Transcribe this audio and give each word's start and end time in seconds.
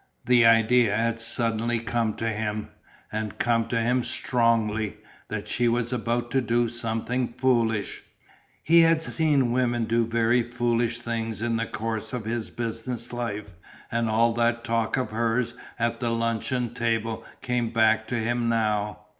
The 0.25 0.47
idea 0.47 0.97
had 0.97 1.19
suddenly 1.19 1.77
come 1.77 2.15
to 2.15 2.27
him, 2.27 2.69
and 3.11 3.37
come 3.37 3.67
to 3.67 3.79
him 3.79 4.03
strongly, 4.03 4.97
that 5.27 5.47
she 5.47 5.67
was 5.67 5.93
about 5.93 6.31
to 6.31 6.41
do 6.41 6.69
"something 6.69 7.31
foolish." 7.33 8.01
He 8.63 8.79
had 8.81 9.03
seen 9.03 9.51
women 9.51 9.85
do 9.85 10.07
very 10.07 10.41
foolish 10.41 10.97
things 10.97 11.43
in 11.43 11.55
the 11.55 11.67
course 11.67 12.13
of 12.13 12.25
his 12.25 12.49
business 12.49 13.13
life 13.13 13.53
and 13.91 14.09
all 14.09 14.33
that 14.33 14.63
talk 14.63 14.97
of 14.97 15.11
hers 15.11 15.53
at 15.77 15.99
the 15.99 16.09
luncheon 16.09 16.73
table 16.73 17.23
came 17.41 17.69
back 17.69 18.07
to 18.07 18.15
him 18.15 18.49
now. 18.49 19.01